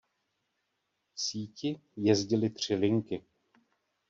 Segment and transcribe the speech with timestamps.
[1.13, 3.23] V síti jezdily tři linky.